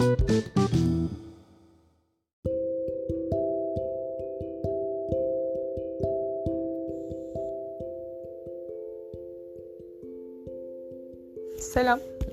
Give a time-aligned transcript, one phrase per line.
[0.00, 0.12] Selam.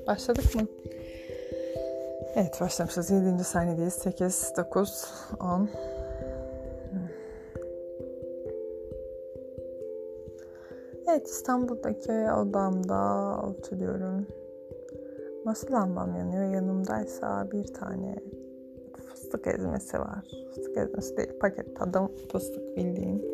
[0.06, 0.66] Başladık mı?
[2.34, 3.10] Evet başlamışız.
[3.10, 3.44] 7.
[3.44, 3.94] sahnedeyiz.
[3.94, 5.04] 8, 9,
[5.40, 5.70] 10.
[11.08, 14.26] Evet İstanbul'daki odamda oturuyorum.
[15.48, 16.54] Masa lambam yanıyor.
[16.54, 18.16] Yanımdaysa bir tane
[18.92, 20.24] fıstık ezmesi var.
[20.54, 23.24] Fıstık ezmesi değil paket tadım fıstık bildiğin.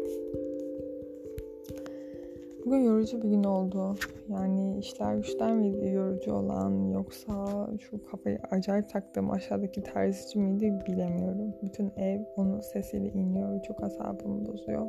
[2.67, 3.95] Bugün yorucu bir gün oldu.
[4.29, 7.47] Yani işler güçler miydi yorucu olan yoksa
[7.81, 11.55] şu kafayı acayip taktığım aşağıdaki terzici miydi bilemiyorum.
[11.63, 13.63] Bütün ev onun sesiyle iniyor.
[13.63, 14.89] Çok asabımı bozuyor.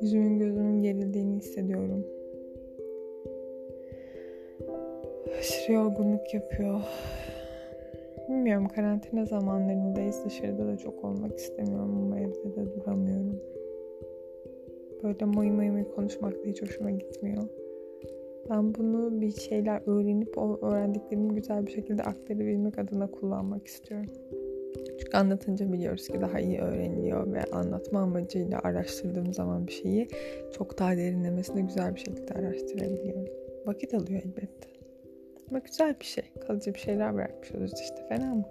[0.00, 2.06] Yüzümün gözümün gerildiğini hissediyorum.
[5.38, 6.80] Aşırı yorgunluk yapıyor.
[8.28, 10.24] Bilmiyorum karantina zamanlarındayız.
[10.24, 13.40] Dışarıda da çok olmak istemiyorum ama evde de duramıyorum.
[15.02, 17.42] Böyle moy moy moy konuşmak da hiç hoşuma gitmiyor.
[18.50, 24.06] Ben bunu bir şeyler öğrenip o öğrendiklerimi güzel bir şekilde aktarabilmek adına kullanmak istiyorum.
[24.98, 30.08] Çünkü anlatınca biliyoruz ki daha iyi öğreniliyor ve anlatma amacıyla araştırdığım zaman bir şeyi
[30.52, 33.24] çok daha derinlemesine güzel bir şekilde araştırabiliyorum.
[33.66, 34.74] Vakit alıyor elbette.
[35.54, 36.24] Ama güzel bir şey.
[36.46, 38.06] Kalıcı bir şeyler bırakmış oluruz işte.
[38.08, 38.44] Fena mı?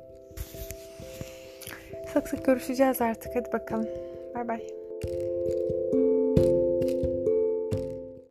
[2.13, 3.35] Sık sık görüşeceğiz artık.
[3.35, 3.89] Hadi bakalım.
[4.35, 4.67] Bay bay.